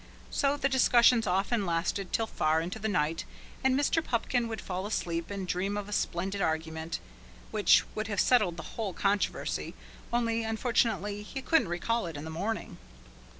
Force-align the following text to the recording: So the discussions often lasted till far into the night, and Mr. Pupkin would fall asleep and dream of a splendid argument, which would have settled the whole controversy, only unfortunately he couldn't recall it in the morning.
So 0.31 0.57
the 0.57 0.67
discussions 0.67 1.27
often 1.27 1.63
lasted 1.63 2.11
till 2.11 2.25
far 2.25 2.59
into 2.59 2.79
the 2.79 2.87
night, 2.89 3.23
and 3.63 3.79
Mr. 3.79 4.03
Pupkin 4.03 4.47
would 4.47 4.59
fall 4.59 4.87
asleep 4.87 5.29
and 5.29 5.47
dream 5.47 5.77
of 5.77 5.87
a 5.87 5.93
splendid 5.93 6.41
argument, 6.41 6.99
which 7.51 7.83
would 7.93 8.07
have 8.07 8.19
settled 8.19 8.57
the 8.57 8.63
whole 8.73 8.93
controversy, 8.93 9.75
only 10.11 10.43
unfortunately 10.43 11.21
he 11.21 11.43
couldn't 11.43 11.67
recall 11.67 12.07
it 12.07 12.17
in 12.17 12.23
the 12.23 12.31
morning. 12.31 12.79